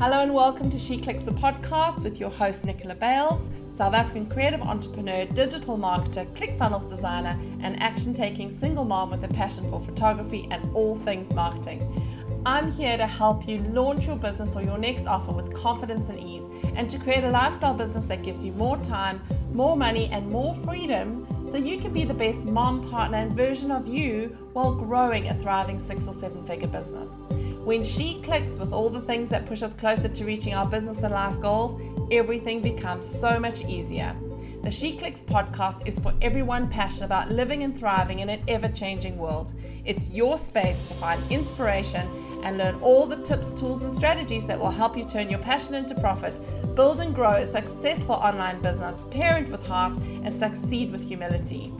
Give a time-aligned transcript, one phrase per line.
[0.00, 4.26] Hello and welcome to She Clicks the podcast with your host Nicola Bales, South African
[4.26, 9.80] creative entrepreneur, digital marketer, ClickFunnels designer, and action taking single mom with a passion for
[9.80, 11.82] photography and all things marketing.
[12.46, 16.20] I'm here to help you launch your business or your next offer with confidence and
[16.20, 16.44] ease,
[16.76, 19.20] and to create a lifestyle business that gives you more time,
[19.52, 23.72] more money, and more freedom so you can be the best mom, partner, and version
[23.72, 27.24] of you while growing a thriving six or seven figure business.
[27.68, 31.02] When she clicks with all the things that push us closer to reaching our business
[31.02, 31.78] and life goals,
[32.10, 34.16] everything becomes so much easier.
[34.62, 38.68] The She Clicks podcast is for everyone passionate about living and thriving in an ever
[38.68, 39.52] changing world.
[39.84, 42.08] It's your space to find inspiration
[42.42, 45.74] and learn all the tips, tools, and strategies that will help you turn your passion
[45.74, 46.40] into profit,
[46.74, 51.70] build and grow a successful online business, parent with heart, and succeed with humility.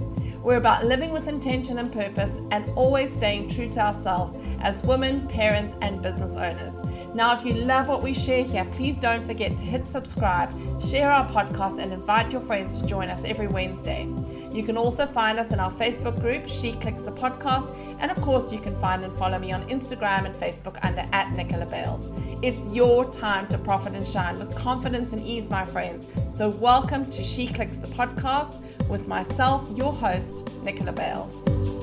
[0.43, 5.27] We're about living with intention and purpose and always staying true to ourselves as women,
[5.29, 6.78] parents, and business owners.
[7.19, 11.11] Now, if you love what we share here, please don't forget to hit subscribe, share
[11.11, 14.09] our podcast, and invite your friends to join us every Wednesday.
[14.53, 18.19] You can also find us in our Facebook group, She Clicks the Podcast, and of
[18.23, 22.09] course, you can find and follow me on Instagram and Facebook under at Nicola Bales.
[22.41, 26.07] It's your time to profit and shine with confidence and ease, my friends.
[26.31, 31.78] So, welcome to She Clicks the Podcast with myself, your host, Nicola Bales.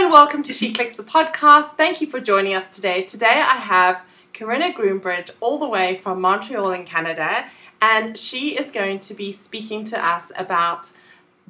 [0.00, 1.76] And welcome to She Clicks the podcast.
[1.76, 3.02] Thank you for joining us today.
[3.02, 4.00] Today I have
[4.32, 7.44] Corinna Groombridge all the way from Montreal in Canada,
[7.82, 10.92] and she is going to be speaking to us about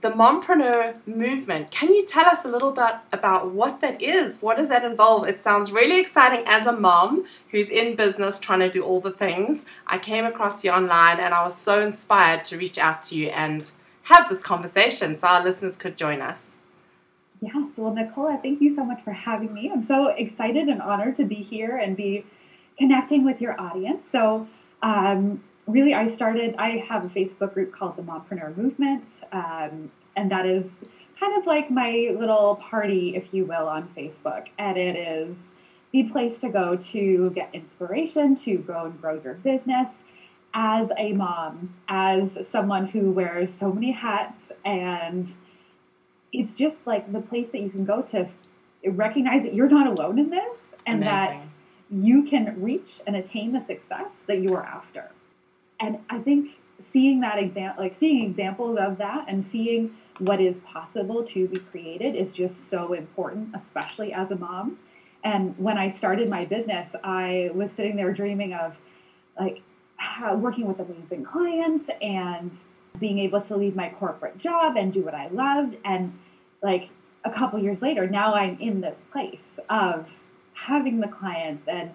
[0.01, 1.71] the mompreneur movement.
[1.71, 4.43] Can you tell us a little bit about what that is?
[4.43, 5.29] What does that involve?
[5.29, 9.13] It sounds really exciting as a mom who's in business trying to do all the
[9.13, 9.65] things.
[9.87, 13.29] I came across you online and I was so inspired to reach out to you
[13.29, 13.71] and
[14.03, 16.50] have this conversation so our listeners could join us.
[17.41, 19.71] Yes, well, Nicola, thank you so much for having me.
[19.73, 22.27] I'm so excited and honored to be here and be
[22.79, 24.07] connecting with your audience.
[24.13, 24.47] So,
[24.83, 30.31] um, really, I started, I have a Facebook group called the Mompreneur Movement, um, and
[30.31, 30.77] that is
[31.19, 34.49] kind of like my little party, if you will, on Facebook.
[34.59, 35.39] And it is
[35.93, 39.89] the place to go to get inspiration, to grow and grow your business
[40.53, 45.35] as a mom, as someone who wears so many hats and
[46.33, 48.29] it's just like the place that you can go to
[48.85, 51.09] recognize that you're not alone in this and Amazing.
[51.09, 51.47] that
[51.91, 55.11] you can reach and attain the success that you are after.
[55.79, 56.59] And I think
[56.93, 61.59] seeing that example, like seeing examples of that and seeing what is possible to be
[61.59, 64.79] created is just so important, especially as a mom.
[65.25, 68.77] And when I started my business, I was sitting there dreaming of
[69.39, 69.63] like
[70.35, 72.53] working with amazing clients and
[73.01, 75.77] being able to leave my corporate job and do what I loved.
[75.85, 76.19] And
[76.63, 76.91] like
[77.25, 80.07] a couple years later, now I'm in this place of
[80.55, 81.93] having the clients and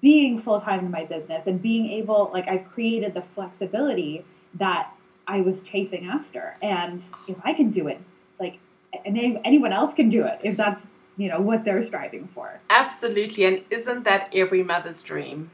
[0.00, 4.24] being full time in my business and being able, like, I've created the flexibility
[4.54, 4.92] that
[5.26, 6.56] I was chasing after.
[6.62, 8.00] And if I can do it,
[8.38, 8.58] like,
[9.04, 10.86] and anyone else can do it if that's
[11.16, 12.60] you know what they're striving for.
[12.70, 15.50] Absolutely, and isn't that every mother's dream?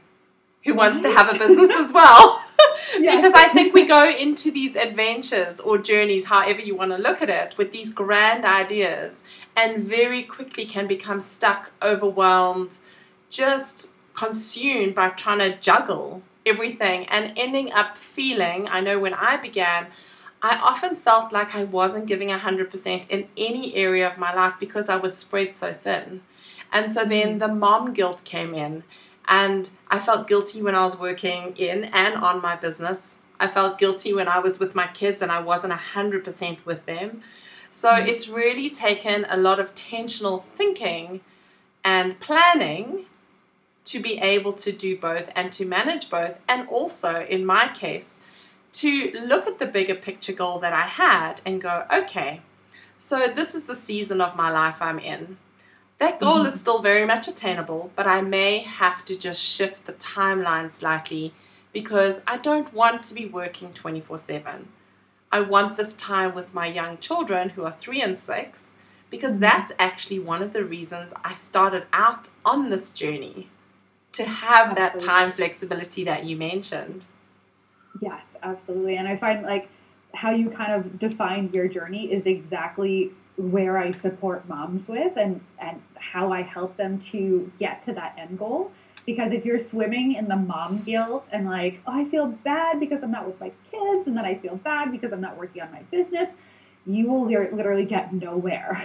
[0.65, 2.41] Who wants to have a business as well?
[2.97, 7.21] because I think we go into these adventures or journeys, however you want to look
[7.21, 9.23] at it, with these grand ideas
[9.55, 12.77] and very quickly can become stuck, overwhelmed,
[13.29, 18.67] just consumed by trying to juggle everything and ending up feeling.
[18.67, 19.87] I know when I began,
[20.41, 24.89] I often felt like I wasn't giving 100% in any area of my life because
[24.89, 26.21] I was spread so thin.
[26.71, 27.39] And so then mm.
[27.39, 28.83] the mom guilt came in
[29.27, 33.17] and I felt guilty when I was working in and on my business.
[33.39, 37.21] I felt guilty when I was with my kids and I wasn't 100% with them.
[37.69, 38.07] So mm-hmm.
[38.07, 41.21] it's really taken a lot of tensional thinking
[41.83, 43.05] and planning
[43.85, 46.35] to be able to do both and to manage both.
[46.47, 48.19] And also, in my case,
[48.73, 52.41] to look at the bigger picture goal that I had and go, okay,
[52.97, 55.37] so this is the season of my life I'm in.
[56.03, 56.47] That goal mm-hmm.
[56.47, 61.33] is still very much attainable, but I may have to just shift the timeline slightly
[61.71, 64.67] because I don't want to be working 24 7.
[65.31, 68.71] I want this time with my young children who are three and six
[69.09, 69.43] because mm-hmm.
[69.43, 73.47] that's actually one of the reasons I started out on this journey
[74.11, 74.99] to have absolutely.
[74.99, 77.05] that time flexibility that you mentioned.
[78.01, 78.97] Yes, absolutely.
[78.97, 79.69] And I find like
[80.13, 85.41] how you kind of defined your journey is exactly where I support moms with and,
[85.59, 88.71] and how I help them to get to that end goal.
[89.05, 93.03] Because if you're swimming in the mom guilt and like, oh, I feel bad because
[93.03, 95.71] I'm not with my kids, and then I feel bad because I'm not working on
[95.71, 96.29] my business,
[96.85, 98.83] you will literally get nowhere.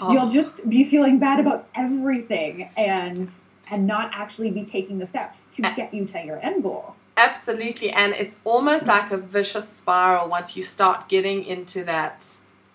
[0.00, 0.12] Oh.
[0.12, 3.30] You'll just be feeling bad about everything and
[3.70, 6.96] and not actually be taking the steps to get you to your end goal.
[7.16, 7.90] Absolutely.
[7.90, 12.26] And it's almost like a vicious spiral once you start getting into that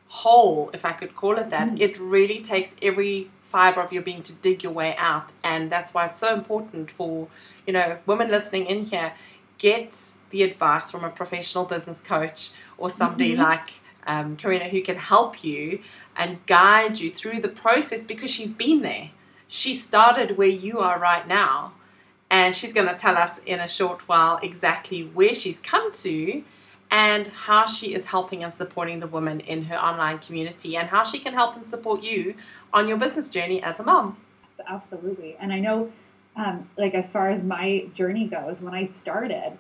[0.10, 1.70] hole, if I could call it that.
[1.70, 1.80] Mm.
[1.80, 5.34] It really takes every fiber of your being to dig your way out.
[5.44, 7.28] And that's why it's so important for,
[7.66, 9.14] you know, women listening in here,
[9.58, 13.40] get the advice from a professional business coach or somebody Mhm.
[13.40, 13.74] like
[14.08, 15.82] um, Karina who can help you
[16.16, 19.10] and guide you through the process because she's been there.
[19.48, 21.74] She started where you are right now.
[22.32, 26.44] And she's going to tell us in a short while exactly where she's come to
[26.92, 31.04] and how she is helping and supporting the women in her online community and how
[31.04, 32.36] she can help and support you
[32.74, 34.18] on your business journey as a mom.
[34.68, 35.38] Absolutely.
[35.40, 35.92] And I know,
[36.36, 39.58] um, like, as far as my journey goes, when I started,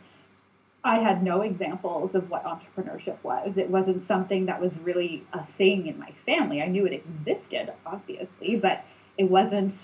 [0.83, 3.57] I had no examples of what entrepreneurship was.
[3.57, 6.61] It wasn't something that was really a thing in my family.
[6.61, 8.85] I knew it existed, obviously, but
[9.17, 9.75] it wasn't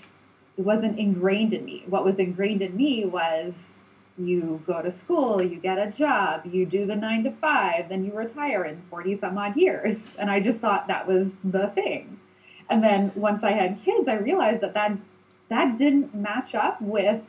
[0.56, 1.84] it wasn't ingrained in me.
[1.86, 3.75] What was ingrained in me was
[4.18, 8.02] you go to school, you get a job, you do the nine to five, then
[8.04, 9.98] you retire in 40 some odd years.
[10.18, 12.18] And I just thought that was the thing.
[12.70, 14.96] And then once I had kids, I realized that that,
[15.50, 17.20] that didn't match up with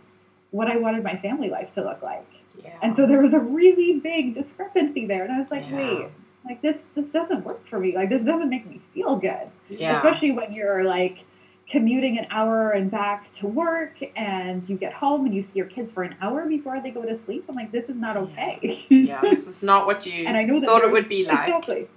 [0.51, 2.25] what I wanted my family life to look like.
[2.63, 2.77] Yeah.
[2.81, 5.23] And so there was a really big discrepancy there.
[5.23, 5.75] And I was like, Yeah.
[5.75, 6.07] wait,
[6.45, 7.93] like this this doesn't work for me.
[7.93, 9.47] Like this doesn't make me feel good.
[9.69, 9.97] yeah.
[9.97, 11.25] Especially when you're like
[11.69, 15.65] commuting an hour and back to work and you get home and you see your
[15.65, 17.43] kids for an hour before they go to sleep.
[17.49, 18.85] I'm like, this is not okay.
[18.89, 21.47] yeah, this is not what you and I know that thought it would be like.
[21.49, 21.87] Exactly.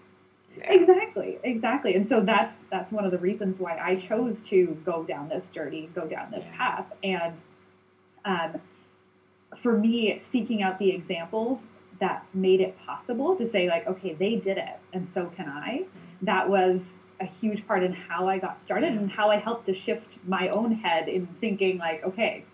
[0.58, 0.72] Yeah.
[0.72, 1.94] Exactly, exactly.
[1.94, 5.46] And so that's that's one of the reasons why I chose to go down this
[5.46, 6.56] journey, go down this Yeah.
[6.56, 6.92] path.
[7.04, 7.34] And
[8.24, 8.60] um,
[9.56, 11.66] for me, seeking out the examples
[12.00, 15.84] that made it possible to say, like, okay, they did it, and so can I.
[16.22, 16.82] That was
[17.20, 20.48] a huge part in how I got started and how I helped to shift my
[20.48, 22.44] own head in thinking, like, okay,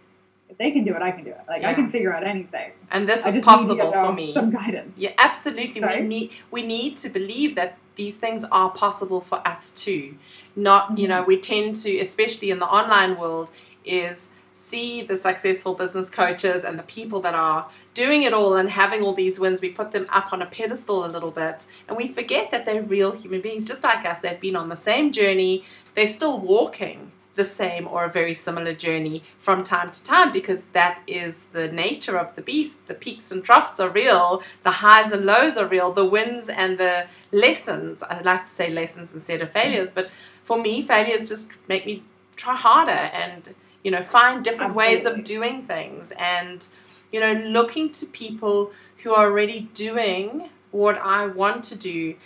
[0.48, 1.40] if they can do it, I can do it.
[1.48, 2.72] Like, I can figure out anything.
[2.90, 4.34] And this I is just need, you possible for me.
[4.34, 4.94] Some guidance.
[4.96, 5.80] Yeah, absolutely.
[5.80, 6.02] Sorry?
[6.02, 10.16] We need we need to believe that these things are possible for us too.
[10.54, 11.10] Not, you mm-hmm.
[11.10, 13.50] know, we tend to, especially in the online world,
[13.84, 18.70] is see the successful business coaches and the people that are doing it all and
[18.70, 19.60] having all these wins.
[19.60, 22.82] We put them up on a pedestal a little bit, and we forget that they're
[22.82, 24.20] real human beings, just like us.
[24.20, 25.64] They've been on the same journey.
[25.94, 30.64] They're still walking the same or a very similar journey from time to time because
[30.72, 32.86] that is the nature of the beast.
[32.86, 36.78] The peaks and troughs are real, the highs and lows are real, the wins and
[36.78, 38.02] the lessons.
[38.02, 40.08] I like to say lessons instead of failures, but
[40.44, 42.04] for me, failures just make me
[42.36, 43.54] try harder and
[43.86, 46.66] you know find different ways of doing things and
[47.12, 48.72] you know looking to people
[49.02, 52.16] who are already doing what I want to do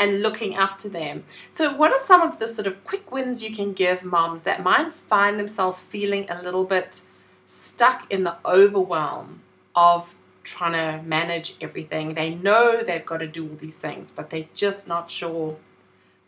[0.00, 1.22] and looking up to them.
[1.50, 4.64] So, what are some of the sort of quick wins you can give moms that
[4.64, 7.02] might find themselves feeling a little bit
[7.46, 9.42] stuck in the overwhelm
[9.76, 12.14] of trying to manage everything?
[12.14, 15.56] They know they've got to do all these things, but they're just not sure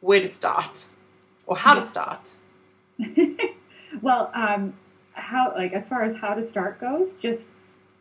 [0.00, 0.87] where to start
[1.47, 2.37] or how to start.
[4.00, 4.75] well, um,
[5.12, 7.49] how like as far as how to start goes, just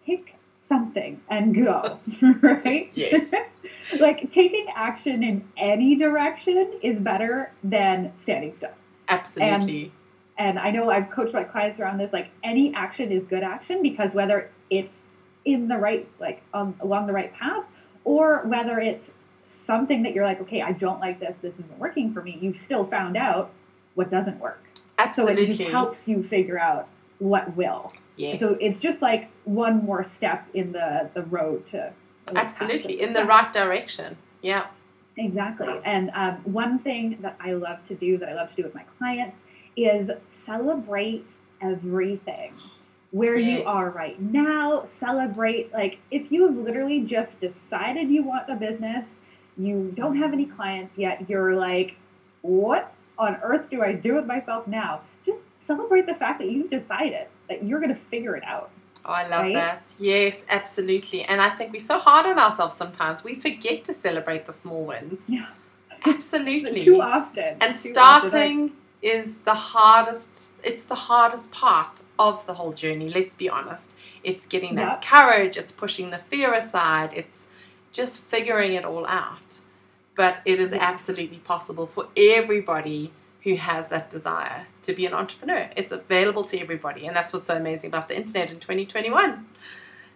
[0.06, 0.36] pick
[0.70, 2.00] something and go,
[2.42, 2.90] right?
[2.94, 3.32] Yes.
[4.00, 8.72] like taking action in any direction is better than standing still.
[9.08, 9.92] Absolutely.
[10.38, 12.14] And I know I've coached my clients around this.
[12.14, 15.00] Like any action is good action because whether it's
[15.44, 17.66] in the right, like um, along the right path,
[18.04, 19.12] or whether it's
[19.46, 21.38] something that you're like, okay, I don't like this.
[21.38, 22.38] This isn't working for me.
[22.42, 23.52] You've still found out
[23.96, 24.71] what doesn't work.
[25.10, 25.46] Absolutely.
[25.46, 26.88] So it just helps you figure out
[27.20, 27.94] what will.
[28.16, 28.40] yes.
[28.40, 31.94] So it's just like one more step in the the road to
[32.28, 33.02] to Absolutely.
[33.02, 34.18] In the right direction.
[34.42, 34.68] Yeah.
[35.18, 35.80] Exactly.
[35.84, 38.74] And um, one thing that I love to do, that I love to do with
[38.74, 39.38] my clients,
[39.76, 40.10] is
[40.46, 41.28] celebrate
[41.62, 42.54] everything.
[43.12, 45.74] Where you are right now, celebrate.
[45.74, 49.06] Like, if you have literally just decided you want the business,
[49.58, 51.98] you don't have any clients yet, you're like,
[52.42, 55.02] what on earth do I do with myself now?
[55.26, 58.70] Just celebrate the fact that you've decided that you're going to figure it out.
[59.06, 59.54] Oh, I love Right?
[59.56, 59.88] that.
[60.00, 61.24] Yes, absolutely.
[61.24, 63.24] And I think we're so hard on ourselves sometimes.
[63.24, 65.22] We forget to celebrate the small wins.
[65.28, 65.48] Yeah.
[66.06, 66.80] Absolutely.
[66.80, 67.58] Too often.
[67.62, 68.30] and Too often.
[68.30, 73.96] starting is the hardest it's the hardest part of the whole journey let's be honest
[74.24, 75.02] it's getting that Yep.
[75.02, 77.48] courage it's pushing the fear aside it's
[77.92, 79.61] just figuring it all out
[80.16, 83.12] but it is absolutely possible for everybody
[83.44, 87.48] who has that desire to be an entrepreneur it's available to everybody and that's what's
[87.48, 89.46] so amazing about the internet in 2021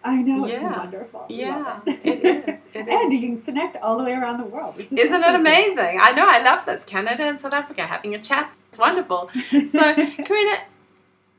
[0.07, 0.77] I know, it's Yeah.
[0.77, 1.25] wonderful.
[1.29, 1.99] Yeah it.
[2.05, 3.19] it is It and is.
[3.19, 4.75] you can connect all the way around the world.
[4.77, 5.99] Is Isn't it amazing?
[5.99, 6.83] I know, I love this.
[6.83, 8.55] Canada and South Africa having a chat.
[8.69, 9.31] It's wonderful.
[9.71, 9.95] So,
[10.27, 10.57] Karina,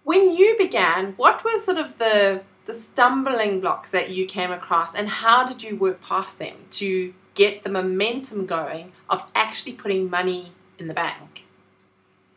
[0.03, 4.97] when you began, what were sort of the the stumbling blocks that you came across
[4.97, 10.11] and how did you work past them to get the momentum going of actually putting
[10.11, 11.45] money in the bank?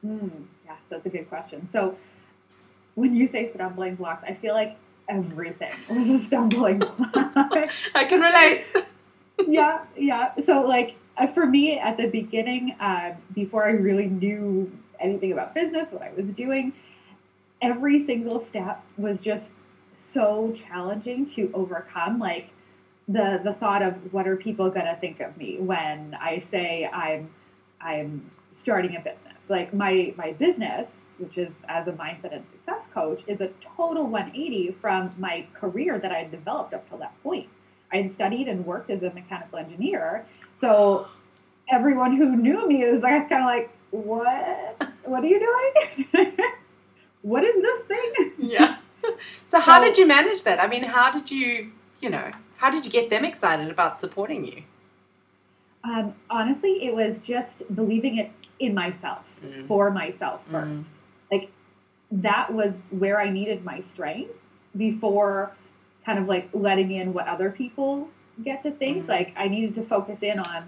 [0.06, 1.68] Mm, yes, that's a good question.
[1.72, 1.98] So,
[2.94, 4.78] when you say stumbling blocks, I feel like
[5.08, 7.00] everything is a stumbling block.
[7.96, 8.72] I can relate.
[9.48, 10.34] yeah, yeah.
[10.46, 15.56] So, like, uh, for me at the beginning, uh, before I really knew anything about
[15.56, 16.74] business, what I was doing,
[17.62, 19.54] every single step was just
[19.96, 22.20] so challenging to overcome.
[22.20, 22.52] Like,
[23.10, 26.86] the the thought of what are people going to think of me when I say
[26.86, 27.32] I'm
[27.82, 29.50] I'm starting a business.
[29.50, 34.08] Like my my business, which is as a mindset and success coach, is a total
[34.08, 37.50] 180 from my career that I had developed up till that point.
[37.92, 40.26] I had studied and worked as a mechanical engineer,
[40.62, 41.08] so
[41.68, 44.84] everyone who knew me was like kind of like, "What?
[45.06, 46.38] What are you doing?
[47.24, 48.78] what is this thing?" Yeah.
[49.48, 50.62] So how so, did you manage that?
[50.62, 54.46] I mean, how did you, you know, how did you get them excited about supporting
[54.46, 54.64] you?
[55.86, 59.66] Um, honestly, it was just believing it in myself, mm.
[59.66, 60.52] for myself mm.
[60.52, 60.90] first.
[60.90, 61.32] Mm.
[61.32, 61.52] Like
[62.12, 64.34] that was where I needed my strength
[64.76, 65.54] before
[66.06, 68.10] kind of like letting in what other people
[68.44, 69.06] get to think.
[69.06, 69.10] Mm.
[69.10, 70.68] Like I needed to focus in on,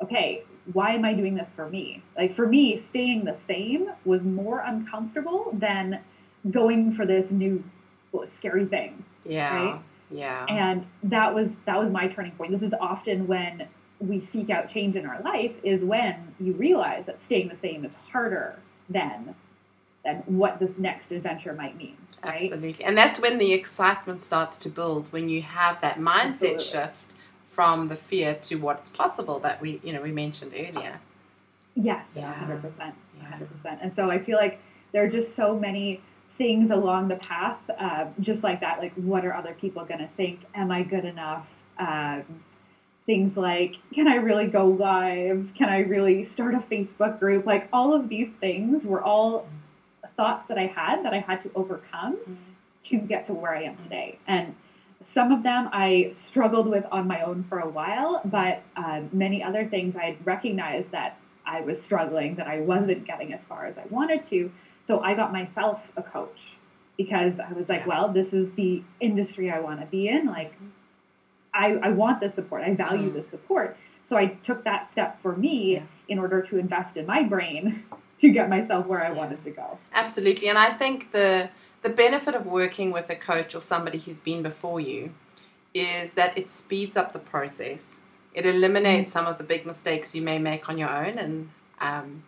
[0.00, 2.04] okay, why am I doing this for me?
[2.16, 6.02] Like for me, staying the same was more uncomfortable than
[6.48, 7.64] going for this new
[8.28, 9.04] scary thing.
[9.24, 9.56] Yeah.
[9.56, 9.80] Right?
[10.12, 10.44] Yeah.
[10.48, 12.50] And that was that was my turning point.
[12.52, 17.06] This is often when we seek out change in our life is when you realize
[17.06, 19.34] that staying the same is harder than
[20.04, 21.96] than what this next adventure might mean.
[22.24, 22.52] Right?
[22.52, 22.84] Absolutely.
[22.84, 26.64] And that's when the excitement starts to build when you have that mindset Absolutely.
[26.64, 27.14] shift
[27.50, 31.00] from the fear to what's possible that we you know we mentioned earlier.
[31.74, 32.34] Yes, yeah.
[32.46, 32.92] 100%.
[33.22, 33.78] 100%.
[33.80, 34.60] And so I feel like
[34.92, 36.02] there are just so many
[36.38, 38.78] things along the path, uh, just like that.
[38.78, 40.40] Like, what are other people going to think?
[40.54, 41.46] Am I good enough?
[41.78, 42.24] Um,
[43.06, 45.50] things like, can I really go live?
[45.54, 47.46] Can I really start a Facebook group?
[47.46, 49.48] Like, all of these things were all
[50.16, 52.34] thoughts that I had that I had to overcome mm-hmm.
[52.84, 54.18] to get to where I am today.
[54.26, 54.54] And
[55.12, 59.42] some of them I struggled with on my own for a while, but uh, many
[59.42, 63.66] other things I had recognized that I was struggling, that I wasn't getting as far
[63.66, 64.52] as I wanted to.
[64.86, 66.54] So I got myself a coach
[66.96, 70.26] because I was like, well, this is the industry I want to be in.
[70.26, 70.54] Like,
[71.54, 72.62] I, I want the support.
[72.62, 73.14] I value mm.
[73.14, 73.76] the support.
[74.04, 75.82] So I took that step for me yeah.
[76.08, 77.84] in order to invest in my brain
[78.18, 79.14] to get myself where I yeah.
[79.14, 79.78] wanted to go.
[79.92, 80.48] Absolutely.
[80.48, 81.50] And I think the
[81.82, 85.12] the benefit of working with a coach or somebody who's been before you
[85.74, 87.98] is that it speeds up the process.
[88.34, 89.12] It eliminates mm.
[89.12, 92.22] some of the big mistakes you may make on your own and um,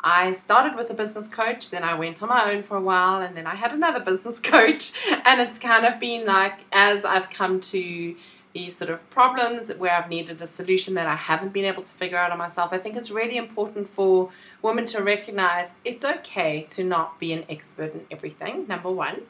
[0.00, 3.20] I started with a business coach, then I went on my own for a while,
[3.20, 4.92] and then I had another business coach.
[5.24, 8.14] And it's kind of been like as I've come to
[8.54, 11.92] these sort of problems where I've needed a solution that I haven't been able to
[11.92, 14.30] figure out on myself, I think it's really important for
[14.62, 19.22] women to recognize it's okay to not be an expert in everything, number one.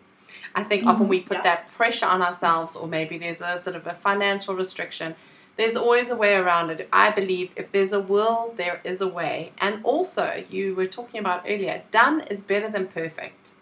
[0.55, 0.91] I think mm-hmm.
[0.91, 1.43] often we put yeah.
[1.43, 5.15] that pressure on ourselves, or maybe there's a sort of a financial restriction
[5.59, 6.88] there's always a way around it.
[6.93, 9.53] I believe if there's a will, there is a way.
[9.59, 13.53] And also, you were talking about earlier, done is better than perfect.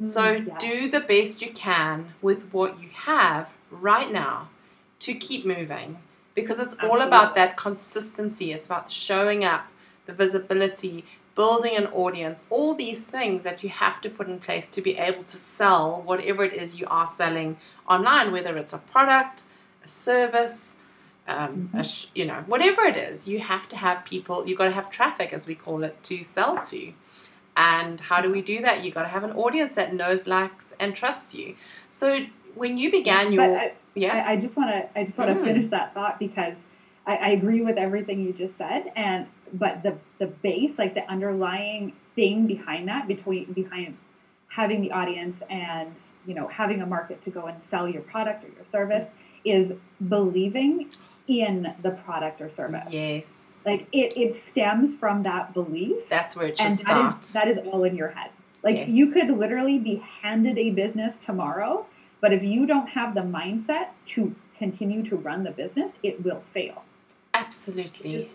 [0.00, 0.56] Mm, so yeah.
[0.58, 4.48] do the best you can with what you have right now
[5.00, 5.98] to keep moving
[6.34, 7.00] because it's Absolutely.
[7.00, 8.52] all about that consistency.
[8.52, 9.66] It's about showing up,
[10.06, 14.70] the visibility, building an audience, all these things that you have to put in place
[14.70, 18.78] to be able to sell whatever it is you are selling online, whether it's a
[18.78, 19.42] product,
[19.84, 20.76] a service,
[21.28, 21.82] um, mm-hmm.
[21.82, 24.90] sh- you know, whatever it is, you have to have people, you've got to have
[24.90, 26.92] traffic, as we call it, to sell to.
[27.56, 28.84] And how do we do that?
[28.84, 31.56] You've got to have an audience that knows, likes, and trusts you.
[31.88, 35.30] So when you began your, I, yeah, I, I, just want to, I just want
[35.30, 35.44] to mm.
[35.44, 36.56] finish that thought because
[37.06, 41.08] I, I agree with everything you just said, and but the the base, like the
[41.08, 43.96] underlying thing behind that, between behind
[44.48, 45.94] having the audience and
[46.26, 49.06] you know having a market to go and sell your product or your service
[49.44, 49.74] is
[50.08, 50.90] believing
[51.28, 52.86] in the product or service.
[52.90, 53.26] Yes.
[53.64, 56.08] Like it, it stems from that belief.
[56.08, 57.22] That's where it should and start.
[57.22, 58.30] That is, that is all in your head.
[58.62, 58.88] Like yes.
[58.88, 61.86] you could literally be handed a business tomorrow,
[62.20, 66.42] but if you don't have the mindset to continue to run the business, it will
[66.52, 66.84] fail.
[67.34, 68.30] Absolutely.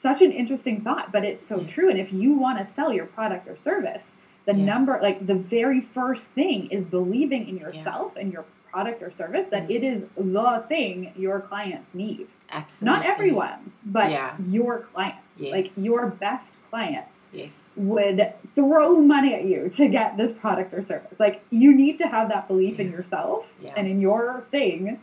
[0.00, 1.70] Such an interesting thought, but it's so yes.
[1.70, 1.90] true.
[1.90, 4.10] And if you want to sell your product or service,
[4.44, 4.64] the yeah.
[4.64, 8.22] number, like the very first thing is believing in yourself yeah.
[8.22, 8.44] and your
[8.76, 9.76] product or service that mm.
[9.76, 12.26] it is the thing your clients need.
[12.50, 12.94] Absolutely.
[12.94, 14.34] Not everyone, but Yeah.
[14.56, 15.24] your clients.
[15.38, 15.52] Yes.
[15.56, 17.52] Like your best clients Yes.
[17.74, 18.18] would
[18.54, 21.18] throw money at you to get this product or service.
[21.18, 23.72] Like you need to have that belief in yourself Yeah.
[23.78, 25.00] and in your thing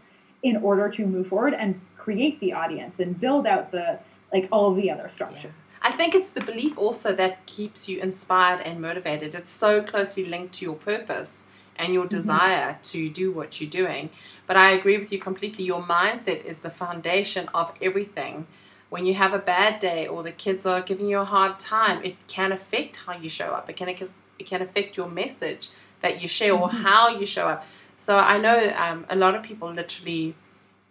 [0.50, 3.88] in order to move forward and create the audience and build out the
[4.34, 5.58] like all the other structures.
[5.90, 9.30] I think it's the belief also that keeps you inspired and motivated.
[9.40, 11.34] It's so closely linked to your purpose
[11.78, 14.10] and your desire to do what you're doing.
[14.48, 15.66] But I agree with you completely.
[15.66, 18.48] Your mindset is the foundation of everything.
[18.90, 22.04] When you have a bad day or the kids are giving you a hard time,
[22.04, 23.70] it can affect how you show up.
[23.70, 25.70] It can it can affect your message
[26.02, 26.82] that you share or Mhm.
[26.84, 27.66] how you show up.
[27.98, 30.36] So I know um, a lot of people literally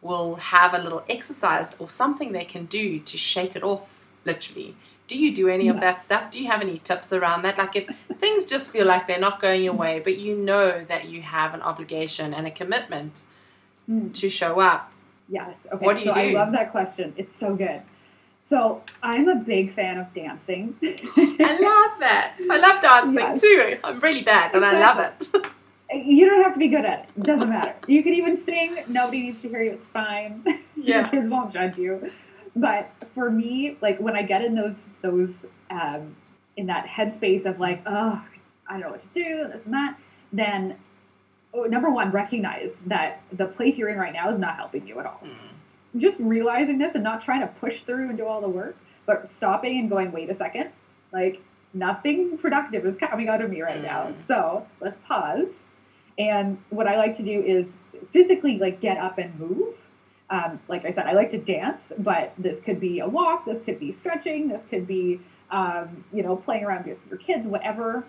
[0.00, 4.74] will have a little exercise or something they can do to shake it off literally
[5.08, 7.74] do you do any of that stuff do you have any tips around that like
[7.76, 7.86] if
[8.18, 11.52] things just feel like they're not going your way but you know that you have
[11.54, 13.22] an obligation and a commitment
[13.90, 14.14] Mm.
[14.14, 14.92] to show up
[15.28, 15.56] Yes.
[15.72, 15.84] Okay.
[15.84, 17.14] What do you so I love that question.
[17.16, 17.80] It's so good.
[18.48, 20.76] So I'm a big fan of dancing.
[20.82, 23.40] i love that i love dancing Yes.
[23.40, 25.28] too i'm really bad but i love it
[25.94, 27.08] You don't have to be good at it.
[27.18, 27.74] It doesn't matter.
[27.86, 28.82] You can even sing.
[28.88, 29.72] Nobody needs to hear you.
[29.72, 30.42] It's fine.
[30.46, 31.08] Your Yeah.
[31.08, 32.10] kids won't judge you.
[32.54, 36.16] But for me, like when I get in those those um,
[36.56, 38.22] in that headspace of like, oh,
[38.68, 39.98] I don't know what to do, this and that,
[40.32, 40.76] then
[41.54, 44.98] oh, number one, recognize that the place you're in right now is not helping you
[45.00, 45.22] at all.
[45.96, 49.30] Just realizing this and not trying to push through and do all the work, but
[49.32, 50.70] stopping and going, wait a second,
[51.12, 51.42] like
[51.74, 54.06] nothing productive is coming out of me right now.
[54.06, 54.26] Mm.
[54.26, 55.48] So let's pause.
[56.18, 57.66] And what I like to do is
[58.10, 59.74] physically like get up and move.
[60.32, 63.62] Um, like I said, I like to dance, but this could be a walk, this
[63.62, 65.20] could be stretching, this could be
[65.50, 68.04] um, you know playing around with your kids, whatever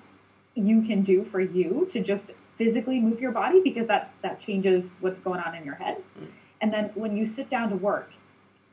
[0.56, 4.92] you can do for you to just physically move your body because that that changes
[5.02, 5.98] what's going on in your head.
[6.18, 6.28] Mm.
[6.62, 8.10] And then when you sit down to work,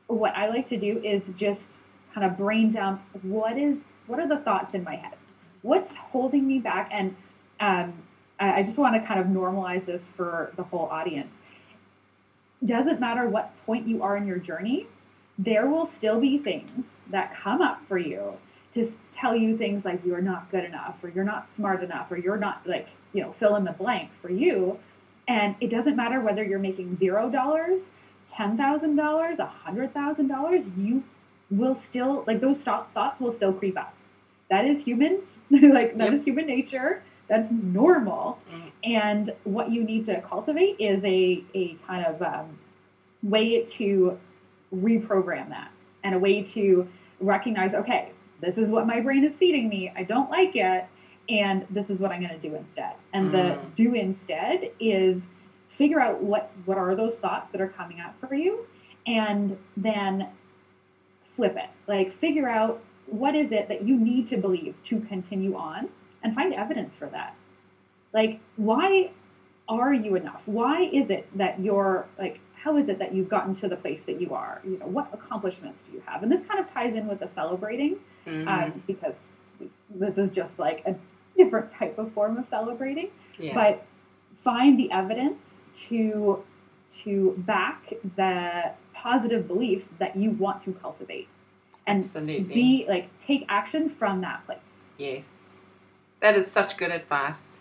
[0.07, 1.73] what I like to do is just
[2.13, 5.17] kind of brain dump what is what are the thoughts in my head?
[5.61, 6.89] What's holding me back?
[6.91, 7.15] And
[7.59, 7.93] um,
[8.39, 11.33] I, I just want to kind of normalize this for the whole audience.
[12.63, 14.87] Doesn't matter what point you are in your journey,
[15.37, 18.33] there will still be things that come up for you
[18.73, 22.17] to tell you things like you're not good enough or you're not smart enough or
[22.17, 24.79] you're not like you know fill in the blank for you.
[25.27, 27.81] And it doesn't matter whether you're making zero dollars
[28.27, 31.03] ten thousand dollars a hundred thousand dollars you
[31.49, 33.93] will still like those thought- thoughts will still creep up.
[34.49, 36.25] That is human like that is Yep.
[36.25, 38.37] human nature that's normal.
[38.53, 38.71] Mm.
[38.83, 42.57] and what you need to cultivate is a, a kind of um,
[43.23, 44.17] way to
[44.75, 45.71] reprogram that
[46.03, 46.87] and a way to
[47.19, 49.93] recognize okay this is what my brain is feeding me.
[49.95, 50.85] I don't like it.
[51.29, 52.95] And this is what i'm going to do instead.
[53.13, 53.75] And the Mm.
[53.75, 55.21] do instead is
[55.69, 58.65] figure out what what are those thoughts that are coming up for you
[59.05, 60.27] and then
[61.35, 61.69] flip it.
[61.87, 65.89] Like figure out what is it that you need to believe to continue on
[66.23, 67.35] and find evidence for that.
[68.13, 69.11] Like why
[69.69, 70.43] are you enough?
[70.45, 74.03] Why is it that you're like how is it that you've gotten to the place
[74.03, 74.61] that you are?
[74.63, 76.21] You know what accomplishments do you have?
[76.23, 78.47] And this kind of ties in with the celebrating Mhm.
[78.47, 79.15] um, because
[79.89, 80.95] this is just like a
[81.35, 83.09] different type of form of celebrating.
[83.39, 83.55] Yeah.
[83.55, 83.85] but
[84.43, 85.55] find the evidence
[85.87, 86.43] to
[87.03, 91.27] to back the positive beliefs that you want to cultivate.
[91.87, 92.53] And absolutely.
[92.53, 94.59] be like take action from that place.
[94.97, 95.40] Yes.
[96.21, 97.59] That is such good advice.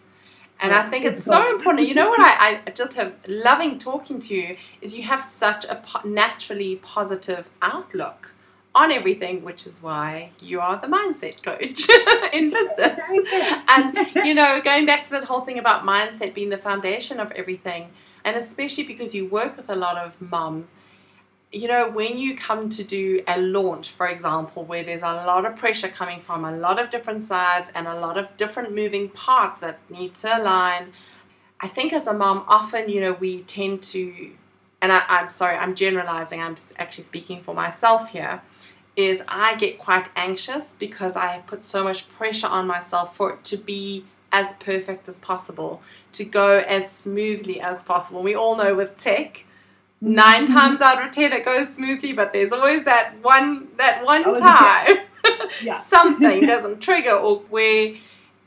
[0.63, 1.89] And I think it's so important.
[1.89, 5.65] You know what I, I just have loving talking to you is you have such
[5.65, 8.33] a po- naturally positive outlook
[8.75, 11.89] on everything, which is why you are the mindset coach
[12.35, 13.01] in business.
[13.69, 17.33] and you know, going back to that whole thing about mindset being the foundation of
[17.33, 17.89] everything,
[18.25, 20.75] and especially because you work with a lot of mums,
[21.53, 25.45] you know, when you come to do a launch, for example, where there's a lot
[25.45, 29.09] of pressure coming from a lot of different sides and a lot of different moving
[29.09, 30.93] parts that need to align,
[31.61, 34.31] I think as a mom, often, you know, we tend to,
[34.81, 38.43] and I, I'm sorry, I'm generalizing, I'm actually speaking for myself here,
[38.95, 43.45] is I get quite anxious because I put so much pressure on myself for it
[43.45, 45.83] to be as perfect as possible,
[46.13, 48.23] to go as smoothly as possible.
[48.23, 49.45] We all know with tech,
[50.01, 50.55] nine Mm-hmm.
[50.55, 54.35] times out of ten it goes smoothly, but there's always that one that one Oh,
[54.35, 54.99] time
[55.61, 55.81] Yeah.
[55.81, 57.95] something doesn't trigger or where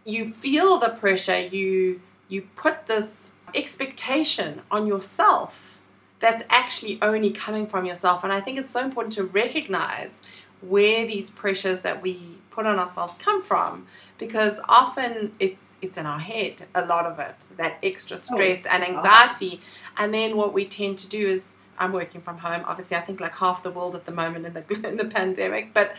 [0.05, 5.79] you feel the pressure, you you put this expectation on yourself
[6.19, 8.23] that's actually only coming from yourself.
[8.23, 10.21] And I think it's so important to recognize
[10.67, 13.87] where these pressures that we put on ourselves come from
[14.19, 18.65] because often it's it's in our head a lot of it that extra Oh, stress
[18.65, 19.59] and anxiety.
[19.97, 23.19] And then what we tend to do is I'm working from home obviously I think
[23.19, 25.95] like half the world at the moment in the in the pandemic but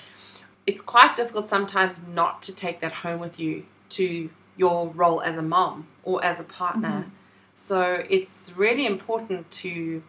[0.66, 5.36] it's quite difficult sometimes not to take that home with you to your role as
[5.36, 7.06] a mom or as a partner.
[7.54, 10.02] So it's really important to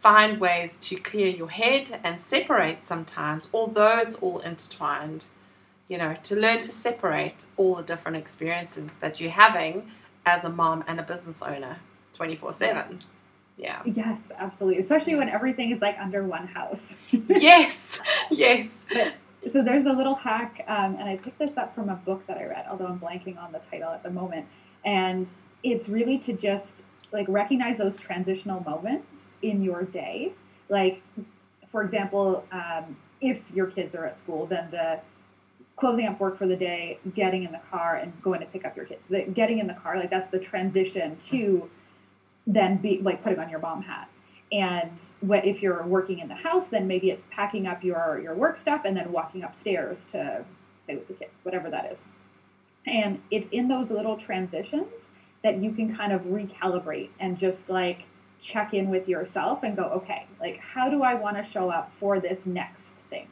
[0.00, 5.24] find ways to clear your head and separate sometimes, although it's all intertwined.
[5.88, 9.90] You know, to learn to separate all the different experiences that you're having
[10.24, 11.80] as a mom and a business owner
[12.12, 13.02] 24 7.
[13.56, 13.82] Yeah.
[13.84, 14.80] Yes, absolutely.
[14.80, 16.80] Especially when everything is like under one house.
[17.28, 18.84] yes, yes.
[19.52, 22.38] so there's a little hack, um, and I picked this up from a book that
[22.38, 24.46] I read, although I'm blanking on the title at the moment.
[24.84, 25.26] And
[25.62, 26.82] it's really to just
[27.12, 30.32] like recognize those transitional moments in your day.
[30.68, 31.02] Like,
[31.70, 35.00] for example, um, if your kids are at school, then the
[35.76, 38.76] closing up work for the day, getting in the car, and going to pick up
[38.76, 39.02] your kids.
[39.08, 41.68] The, getting in the car, like that's the transition to
[42.46, 44.08] then be like putting on your mom hat.
[44.52, 48.34] And what if you're working in the house, then maybe it's packing up your your
[48.34, 50.44] work stuff and then walking upstairs to
[50.86, 52.02] play with the kids, whatever that is.
[52.86, 54.88] And it's in those little transitions
[55.42, 58.06] that you can kind of recalibrate and just like
[58.40, 61.92] check in with yourself and go, okay, like how do I want to show up
[61.98, 63.28] for this next thing?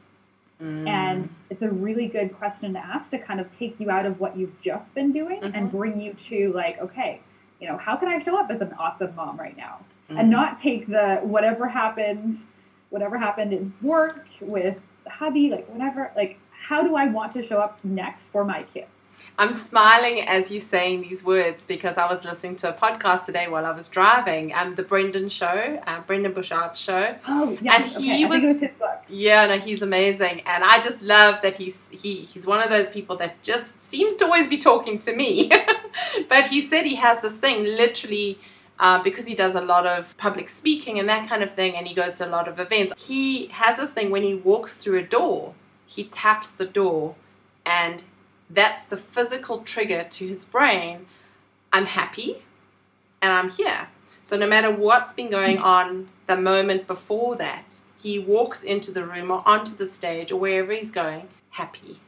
[0.63, 0.89] Mm.
[0.89, 4.21] And it's a really good question to ask to kind of take you out of
[4.21, 5.53] what you've just been doing Mhm.
[5.55, 7.21] and bring you to like, okay,
[7.61, 9.79] you know, how can I show up as an awesome mom right now?
[10.11, 10.21] Mm.
[10.21, 12.39] And not take the whatever happened,
[12.91, 17.61] whatever happened in work with hubby, like whatever, like how do I want to show
[17.61, 18.89] up next for my kids?
[19.41, 23.47] I'm smiling as you're saying these words because I was listening to a podcast today
[23.47, 27.15] while I was driving, um, the Brendon show, uh, Brendon Burchard's show.
[27.29, 27.77] Oh, yes.
[27.77, 28.17] And okay.
[28.17, 29.05] he I was- was his book.
[29.09, 32.91] Yeah, no, he's amazing, and I just love that he's he he's one of those
[32.91, 35.51] people that just seems to always be talking to me.
[36.29, 38.41] but he said he has this thing, literally,
[38.81, 41.87] uh, because he does a lot of public speaking and that kind of thing, and
[41.87, 42.93] he goes to a lot of events.
[43.07, 45.55] He has this thing when he walks through a door,
[45.87, 47.15] he taps the door,
[47.65, 48.03] and
[48.51, 51.07] that's the physical trigger to his brain.
[51.73, 52.43] I'm happy,
[53.21, 53.89] and I'm here.
[54.25, 59.05] So no matter what's been going on the moment before that, he walks into the
[59.05, 62.01] room or onto the stage or wherever he's going happy.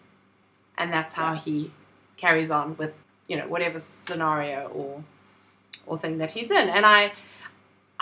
[0.78, 1.72] And that's how he
[2.16, 2.94] carries on with,
[3.26, 5.04] you know, whatever scenario or
[5.86, 6.68] or thing that he's in.
[6.68, 7.12] And I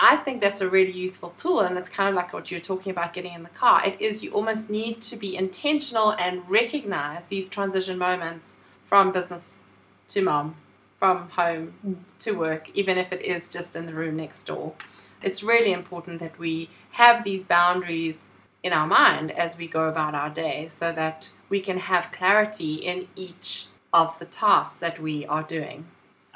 [0.01, 2.93] I think that's a really useful tool and it's kind of like what you're talking
[2.93, 3.85] about getting in the car.
[3.85, 8.57] It is you almost need to be intentional and recognize these transition moments
[8.87, 9.61] from business
[10.09, 10.55] to mom,
[11.01, 11.97] from home mm.
[12.21, 14.75] to work, even if it is just in the room next door.
[15.21, 18.29] It's really important that we have these boundaries
[18.63, 22.75] in our mind as we go about our day so that we can have clarity
[22.75, 25.87] in each of the tasks that we are doing.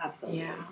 [0.03, 0.41] Absolutely.
[0.41, 0.65] Yeah.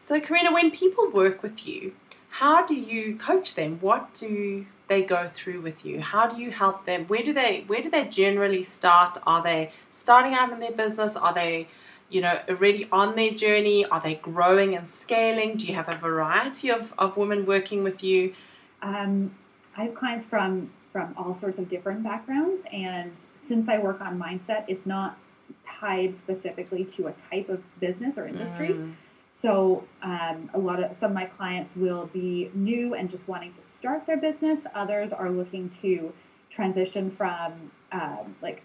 [0.00, 1.92] So, Karina, when people work with you,
[2.30, 3.78] how do you coach them?
[3.80, 6.00] What do they go through with you?
[6.00, 7.06] How do you help them?
[7.06, 9.18] Where do they where do they generally start?
[9.26, 11.16] Are they starting out in their business?
[11.16, 11.68] Are they,
[12.08, 13.84] you know, already on their journey?
[13.86, 15.56] Are they growing and scaling?
[15.56, 18.34] Do you have a variety of, of women working with you?
[18.82, 19.34] Um,
[19.76, 23.12] I have clients from from all sorts of different backgrounds, and
[23.46, 25.18] since I work on mindset, it's not
[25.64, 28.70] tied specifically to a type of business or industry.
[28.70, 28.94] Mm,
[29.40, 33.54] So um, a lot of some of my clients will be new and just wanting
[33.54, 34.60] to start their business.
[34.74, 36.12] Others are looking to
[36.50, 38.62] transition from um, like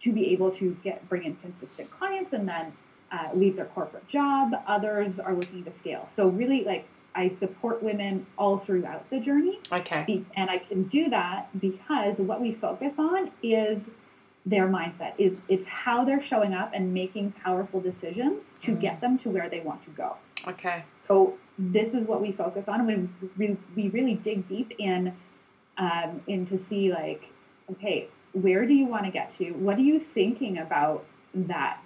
[0.00, 2.72] to be able to get bring in consistent clients and then
[3.12, 4.54] uh, leave their corporate job.
[4.66, 6.08] Others are looking to scale.
[6.10, 10.04] So really, like I support women all throughout the journey, okay.
[10.06, 13.90] be, and I can do that because what we focus on is
[14.52, 18.80] their mindset is it's how they're showing up and making powerful decisions to Mm.
[18.86, 20.10] get them to where they want to go.
[20.52, 20.78] Okay.
[21.06, 22.94] so this is what we focus on we,
[23.40, 25.00] we, we really dig deep in
[25.76, 27.22] um, in to see like
[27.72, 27.98] okay
[28.32, 29.46] where do you want to get to?
[29.66, 31.78] What are you thinking about that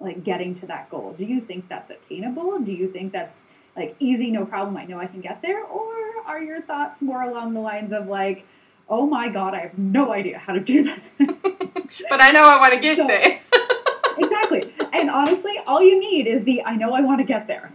[0.00, 1.14] like getting to that goal?
[1.16, 2.58] Do you think that's attainable?
[2.58, 3.36] Do you think that's
[3.76, 5.62] like easy no problem i know i can get there?
[5.64, 5.92] Or
[6.26, 8.44] are your thoughts more along the lines of like
[8.88, 11.00] oh my god i have no idea how to do that
[12.08, 13.40] But I know I want to get So- there.
[14.18, 14.72] exactly.
[14.92, 17.72] And honestly, all you need is the I know I want to get there.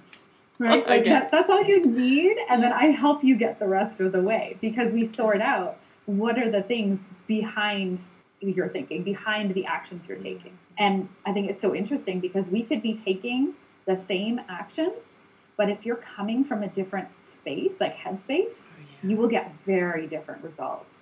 [0.58, 0.84] Right?
[0.86, 1.10] Oh, like Okay.
[1.10, 2.36] that, that's all you need.
[2.49, 5.77] And then I help you get the rest of the way because we sort out
[6.05, 8.01] what are the things behind
[8.41, 10.38] your thinking, behind the actions you're mm-hmm.
[10.38, 10.58] taking.
[10.77, 13.53] And I think it's so interesting because we could be taking
[13.86, 14.93] the same actions,
[15.58, 20.08] but if you're coming from a different space, like headspace, oh, you will get very
[20.08, 20.98] different results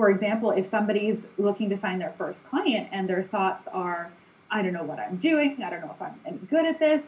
[0.00, 4.10] for example, if somebody's looking to sign their first client and their thoughts are,
[4.50, 7.02] I don't know what I'm doing, I don't know if I'm any good at this,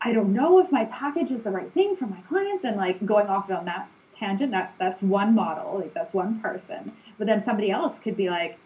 [0.00, 3.04] I don't know if my package is the right thing for my clients, and like
[3.04, 6.92] going off on that tangent, that that's one model, like that's one person.
[7.18, 8.56] But then somebody else could be like,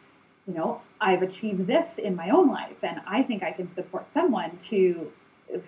[0.47, 4.13] you know, I've achieved this in my own life, and I think I can support
[4.13, 5.11] someone to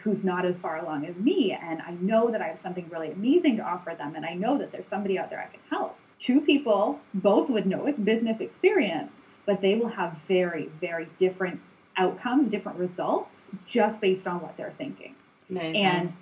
[0.03, 3.13] who's not as far along as me, and I know that I have something really
[3.13, 5.97] amazing to offer them, and I know that there's somebody out there I can help
[6.23, 11.61] two people, both with no business experience, but they will have very, very different
[11.97, 15.15] outcomes, different results just based on what they're thinking.
[15.51, 15.85] Amazing.
[15.85, 16.17] And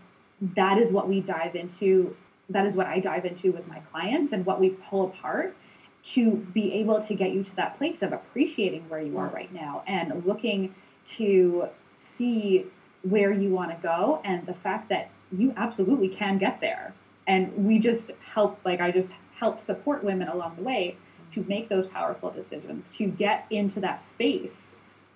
[0.56, 2.16] that is what we dive into.
[2.48, 5.54] That is what I dive into with my clients and what we pull apart
[6.02, 9.34] to be able to get you to that place of appreciating where you are mm.
[9.34, 10.74] right now and looking
[11.06, 12.64] to see
[13.02, 16.94] where you want to go and the fact that you absolutely can get there.
[17.26, 20.96] And we just help, like, I just help support women along the way
[21.32, 24.68] to make those powerful decisions, to get into that space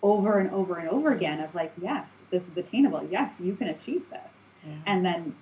[0.03, 3.07] over and over and over again of like, yes, this is attainable.
[3.11, 4.21] Yes, you can achieve this.
[4.65, 4.73] Yeah.
[4.87, 5.35] And then,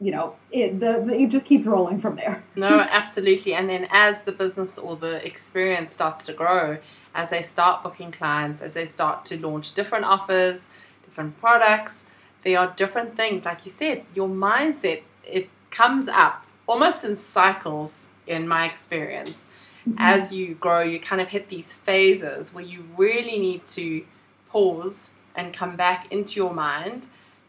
[0.00, 2.44] you know, it the, the, it just keeps rolling from there.
[2.56, 3.54] no, absolutely.
[3.54, 6.78] And then as the business or the experience starts to grow,
[7.14, 10.68] as they start booking clients, as they start to launch different offers,
[11.04, 12.04] different products,
[12.42, 13.44] there are different things.
[13.44, 19.48] Like you said, your mindset it comes up almost in cycles in my experience.
[19.88, 19.98] Mm-hmm.
[19.98, 24.04] As you grow, you kind of hit these phases where you really need to
[24.48, 27.06] pause and come back into your mind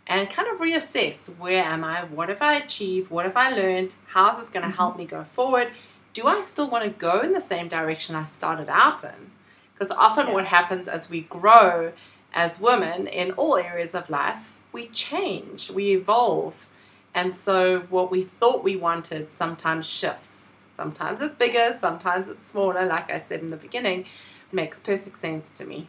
[0.08, 2.04] and kind of reassess where am I?
[2.04, 3.10] What have I achieved?
[3.10, 3.96] What have I learned?
[4.08, 4.78] How is this going to mm-hmm.
[4.78, 5.72] help me go forward?
[6.14, 9.32] Do I still want to go in the same direction I started out in?
[9.74, 10.34] Because often, yeah.
[10.34, 11.92] what happens as we grow
[12.34, 16.68] as women in all areas of life, we change, we evolve.
[17.14, 20.45] And so, what we thought we wanted sometimes shifts.
[20.76, 24.06] Sometimes it's bigger, sometimes it's smaller, like I said in the beginning.
[24.52, 25.88] Makes perfect sense to me.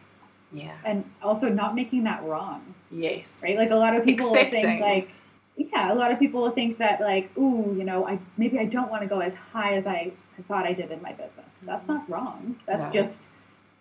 [0.51, 0.77] Yeah.
[0.83, 2.73] And also not making that wrong.
[2.89, 3.41] Yes.
[3.43, 3.57] Right?
[3.57, 5.09] Like a lot of people will think like
[5.57, 8.89] yeah, a lot of people think that like, ooh, you know, I maybe I don't
[8.89, 10.11] want to go as high as I
[10.47, 11.55] thought I did in my business.
[11.63, 12.59] That's not wrong.
[12.67, 13.03] That's no.
[13.03, 13.27] just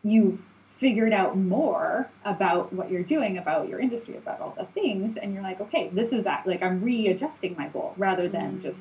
[0.02, 0.40] you've
[0.78, 5.34] figured out more about what you're doing, about your industry, about all the things, and
[5.34, 8.62] you're like, okay, this is like I'm readjusting my goal rather than mm.
[8.62, 8.80] just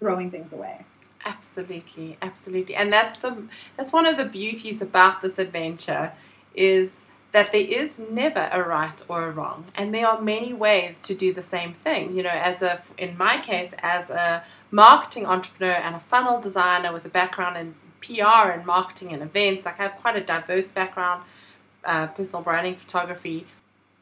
[0.00, 0.84] throwing things away.
[1.24, 2.74] Absolutely, absolutely.
[2.74, 3.44] And that's the
[3.76, 6.12] that's one of the beauties about this adventure
[6.54, 9.64] is that there is never a right or a wrong.
[9.74, 12.14] And there are many ways to do the same thing.
[12.14, 16.92] You know as a in my case as a marketing entrepreneur and a funnel designer
[16.92, 20.70] with a background in pr and marketing and events like i have quite a diverse
[20.72, 21.22] background
[21.84, 23.46] uh, personal branding photography.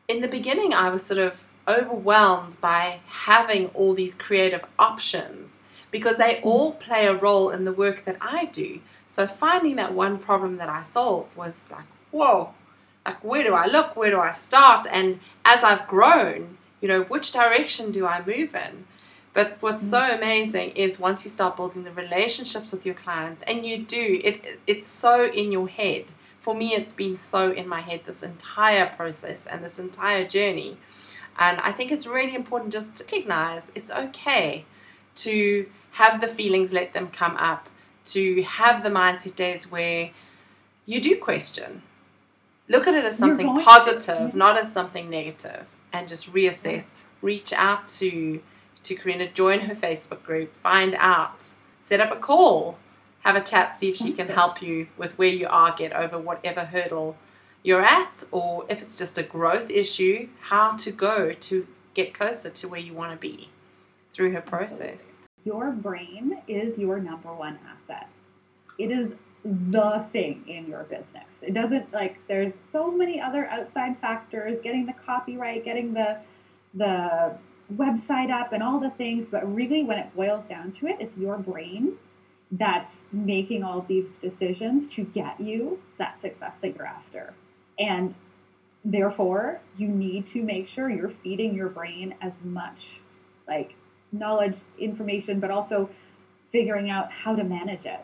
[0.08, 5.60] In the beginning i was sort of overwhelmed by having all these creative options
[5.92, 8.80] because they all play a role in the work that I do.
[9.06, 12.54] So finding that one problem that I solve was like, whoa,
[13.06, 13.94] like where do I look?
[13.94, 14.88] Where do I start?
[14.90, 18.86] And as I've grown, you know, which direction do I move in?
[19.34, 20.16] But what's so mm.
[20.16, 24.60] amazing is once you start building the relationships with your clients, and you do, it
[24.66, 26.06] it's so in your head.
[26.40, 30.76] For me, it's been so in my head this entire process and this entire journey.
[31.38, 34.64] And I think it's really important just to recognize it's okay
[35.16, 37.68] to have the feelings, let them come up,
[38.04, 40.10] to have the mindset days where
[40.86, 41.82] you do question.
[42.68, 46.90] Look at it as something positive, not as something negative, and just reassess.
[47.20, 48.42] Reach out to
[48.82, 51.50] to Karina, join her Facebook group, find out,
[51.84, 52.78] set up a call,
[53.20, 56.18] have a chat, see if she can help you with where you are, get over
[56.18, 57.16] whatever hurdle
[57.62, 62.50] you're at, or if it's just a growth issue, how to go to get closer
[62.50, 63.50] to where you want to be
[64.12, 65.06] through her process
[65.44, 68.08] your brain is your number one asset.
[68.78, 71.26] It is the thing in your business.
[71.40, 76.20] It doesn't like there's so many other outside factors, getting the copyright, getting the
[76.74, 77.36] the
[77.72, 81.16] website up and all the things, but really when it boils down to it, it's
[81.16, 81.94] your brain
[82.50, 87.34] that's making all these decisions to get you that success that you're after.
[87.78, 88.14] And
[88.84, 93.00] therefore, you need to make sure you're feeding your brain as much
[93.48, 93.74] like
[94.12, 95.90] knowledge, information, but also
[96.50, 98.00] figuring out how to manage it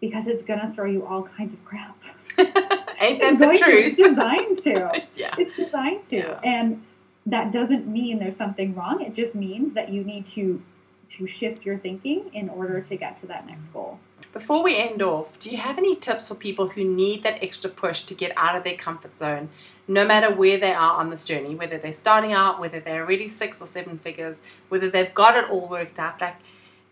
[0.00, 1.96] because it's going to throw you all kinds of crap.
[2.38, 3.86] Ain't that the truth?
[3.86, 5.02] It's designed to.
[5.16, 5.34] yeah.
[5.38, 6.16] It's designed to.
[6.16, 6.40] Yeah.
[6.42, 6.84] And
[7.26, 9.00] that doesn't mean there's something wrong.
[9.02, 10.62] It just means that you need to
[11.10, 13.98] to shift your thinking in order to get to that next goal.
[14.32, 17.68] Before we end off, do you have any tips for people who need that extra
[17.68, 19.50] push to get out of their comfort zone
[19.88, 23.28] no matter where they are on this journey, whether they're starting out, whether they're already
[23.28, 26.20] six or seven figures, whether they've got it all worked out.
[26.20, 26.36] Like,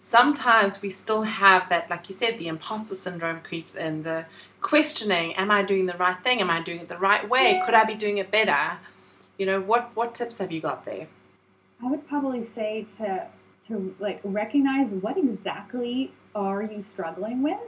[0.00, 4.26] sometimes we still have that, like you said, the imposter syndrome creeps in, the
[4.60, 6.40] questioning, am I doing the right thing?
[6.40, 7.62] Am I doing it the right way?
[7.64, 8.78] Could I be doing it better?
[9.38, 11.08] You know, what, what tips have you got there?
[11.82, 13.26] I would probably say to
[13.68, 17.58] to like recognize what exactly are you struggling with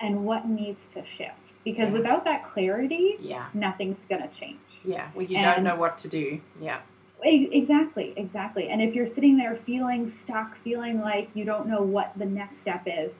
[0.00, 1.41] and what needs to shift.
[1.64, 1.98] Because Yeah.
[1.98, 3.46] without that clarity, Yeah.
[3.54, 4.58] nothing's gonna change.
[4.84, 5.08] Yeah.
[5.14, 6.40] Well, you And- don't know what to do.
[6.60, 6.80] Yeah.
[7.24, 8.68] Exactly, exactly.
[8.68, 12.60] And if you're sitting there feeling stuck, feeling like you don't know what the next
[12.60, 13.18] step is,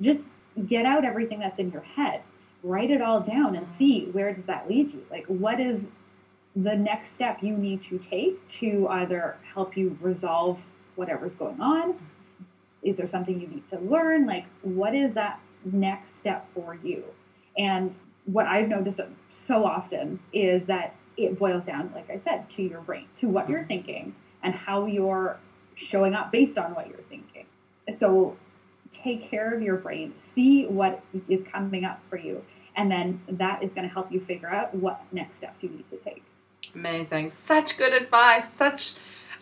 [0.00, 0.20] just
[0.66, 2.22] get out everything that's in your head.
[2.62, 3.76] Write it all down and mm-hmm.
[3.76, 5.06] see where does that lead you?
[5.10, 5.82] Like what is
[6.56, 10.64] the next step you need to take to either help you resolve
[10.96, 11.92] whatever's going on?
[11.92, 12.04] Mm-hmm.
[12.82, 14.26] Is there something you need to learn?
[14.26, 17.04] Like what is that next step for you?
[17.56, 17.94] And
[18.26, 22.80] what I've noticed so often is that it boils down, like I said, to your
[22.80, 23.68] brain, to what you're mm-hmm.
[23.68, 25.38] thinking and how you're
[25.74, 27.46] showing up based on what you're thinking.
[27.98, 28.36] So
[28.90, 32.44] take care of your brain, see what is coming up for you,
[32.76, 35.88] and then that is going to help you figure out what next steps you need
[35.90, 36.24] to take.
[36.74, 37.30] Amazing.
[37.30, 38.52] Such good advice.
[38.52, 38.94] Such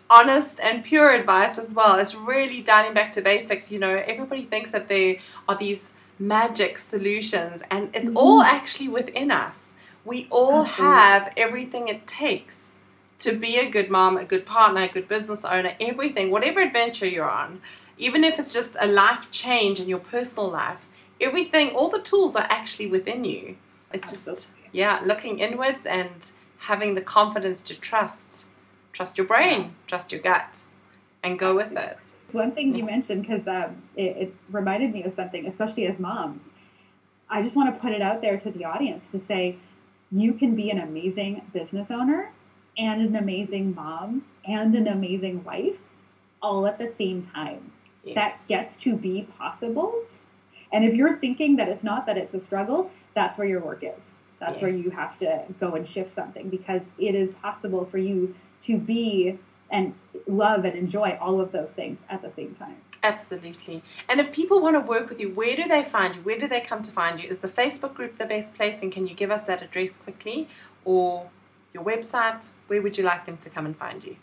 [0.09, 1.97] honest and pure advice as well.
[1.97, 3.71] It's really dialing back to basics.
[3.71, 8.15] You know, everybody thinks that there are these magic solutions, and it's Mhm.
[8.17, 9.73] all actually within us.
[10.05, 10.85] We all Absolutely.
[10.85, 12.75] have everything it takes
[13.19, 17.07] to be a good mom, a good partner, a good business owner, everything, whatever adventure
[17.07, 17.61] you're on,
[17.97, 20.85] even if it's just a life change in your personal life,
[21.21, 23.55] everything, all the tools are actually within you.
[23.93, 28.47] It's just, yeah, looking inwards and having the confidence to trust,
[28.91, 30.61] trust your brain, trust your gut,
[31.23, 31.97] and go with it.
[32.33, 36.41] One thing you mentioned, because um, it, it reminded me of something, especially as moms.
[37.29, 39.57] I just want to put it out there to the audience to say
[40.11, 42.31] you can be an amazing business owner
[42.77, 45.77] and an amazing mom and an amazing wife
[46.41, 47.71] all at the same time.
[48.03, 48.15] Yes.
[48.15, 50.03] That gets to be possible.
[50.71, 53.83] And if you're thinking that it's not, that it's a struggle, that's where your work
[53.83, 54.03] is.
[54.39, 58.35] That's where you have to go and shift something because it is possible for you
[58.63, 59.39] to be
[59.73, 59.95] and
[60.27, 62.77] love and enjoy all of those things at the same time.
[63.01, 63.83] Absolutely.
[64.07, 66.21] And if people want to work with you, where do they find you?
[66.21, 67.27] Where do they come to find you?
[67.27, 68.81] Is the Facebook group the best place?
[68.81, 70.47] And can you give us that address quickly?
[70.85, 71.29] Or
[71.73, 72.47] your website?
[72.67, 74.15] Where would you like them to come and find you?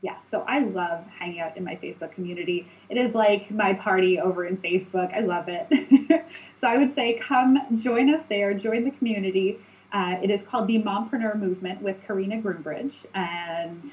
[0.00, 2.66] Yeah, so I love hanging out in my Facebook community.
[2.88, 5.14] It is like my party over in Facebook.
[5.14, 5.68] I love it.
[6.60, 9.60] so I would say come join us there, join the community.
[9.92, 13.04] Uh, it is called the Mompreneur Movement with Karina Groombridge.
[13.14, 13.84] And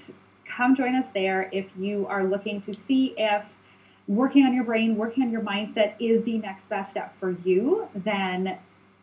[0.60, 3.46] come join us there if you are looking to see if
[4.10, 7.88] working on your brain, working on your mindset is the next best step for you.
[7.96, 8.58] Then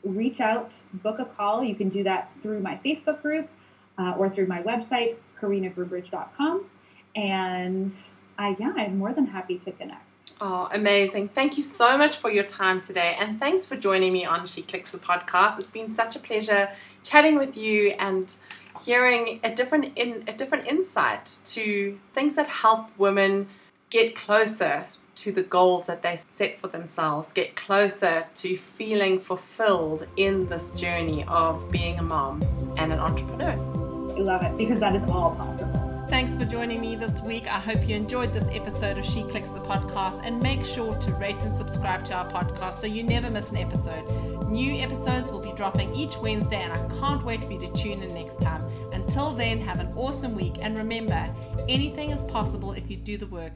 [0.04, 1.64] reach out, book a call.
[1.64, 3.48] You can do that through my Facebook group
[3.96, 6.66] uh, or through my website, karinagroombridge.com.
[7.14, 7.94] And
[8.36, 10.02] I, yeah, I'm more than happy to connect.
[10.38, 11.28] Oh, amazing.
[11.30, 13.16] Thank you so much for your time today.
[13.18, 15.58] And thanks for joining me on She Clicks the podcast.
[15.58, 16.68] It's been such a pleasure
[17.02, 18.34] chatting with you and
[18.82, 23.48] hearing a different in a different insight to things that help women
[23.90, 24.86] get closer
[25.16, 30.70] to the goals that they set for themselves, get closer to feeling fulfilled in this
[30.72, 32.42] journey of being a mom
[32.76, 33.56] and an entrepreneur.
[34.18, 35.85] Love it because that is all possible.
[36.08, 37.46] Thanks for joining me this week.
[37.46, 41.10] I hope you enjoyed this episode of She Clicks the podcast and make sure to
[41.14, 44.04] rate and subscribe to our podcast so you never miss an episode.
[44.48, 48.04] New episodes will be dropping each Wednesday and I can't wait for you to tune
[48.04, 48.62] in next time.
[48.92, 51.26] Until then, have an awesome week and remember,
[51.68, 53.52] anything is possible if you do the work.